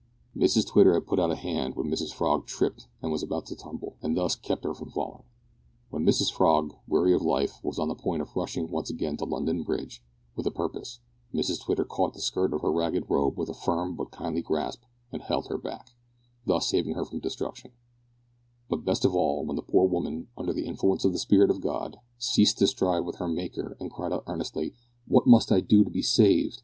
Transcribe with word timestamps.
Mrs 0.35 0.65
Twitter 0.67 0.95
had 0.95 1.05
put 1.05 1.19
out 1.19 1.29
a 1.29 1.35
hand 1.35 1.75
when 1.75 1.85
Mrs 1.85 2.11
Frog 2.11 2.47
tripped 2.47 2.87
and 3.03 3.11
was 3.11 3.21
about 3.21 3.45
to 3.45 3.55
tumble, 3.55 3.97
and 4.01 4.17
thus 4.17 4.35
kept 4.35 4.63
her 4.63 4.73
from 4.73 4.89
falling. 4.89 5.21
When 5.91 6.03
Mrs 6.03 6.31
Frog, 6.33 6.73
weary 6.87 7.13
of 7.13 7.21
life, 7.21 7.59
was 7.63 7.77
on 7.77 7.87
the 7.87 7.93
point 7.93 8.23
of 8.23 8.35
rushing 8.35 8.71
once 8.71 8.89
again 8.89 9.15
to 9.17 9.25
London 9.25 9.61
Bridge, 9.61 10.03
with 10.35 10.47
a 10.47 10.49
purpose, 10.49 11.01
Mrs 11.31 11.61
Twitter 11.61 11.85
caught 11.85 12.15
the 12.15 12.19
skirt 12.19 12.51
of 12.51 12.61
her 12.61 12.71
ragged 12.71 13.05
robe 13.11 13.37
with 13.37 13.47
a 13.47 13.53
firm 13.53 13.95
but 13.95 14.09
kindly 14.09 14.41
grasp 14.41 14.81
and 15.11 15.21
held 15.21 15.49
her 15.49 15.57
back, 15.59 15.91
thus 16.47 16.67
saving 16.67 16.95
her 16.95 17.05
from 17.05 17.19
destruction; 17.19 17.71
but, 18.69 18.83
best 18.83 19.05
of 19.05 19.13
all, 19.15 19.45
when 19.45 19.55
the 19.55 19.61
poor 19.61 19.87
woman, 19.87 20.29
under 20.35 20.51
the 20.51 20.65
influence 20.65 21.05
of 21.05 21.11
the 21.13 21.19
Spirit 21.19 21.51
of 21.51 21.61
God, 21.61 21.99
ceased 22.17 22.57
to 22.57 22.65
strive 22.65 23.05
with 23.05 23.17
her 23.17 23.27
Maker 23.27 23.77
and 23.79 23.91
cried 23.91 24.13
out 24.13 24.23
earnestly, 24.25 24.73
"What 25.07 25.27
must 25.27 25.51
I 25.51 25.59
do 25.59 25.83
to 25.83 25.91
be 25.91 26.01
saved?" 26.01 26.57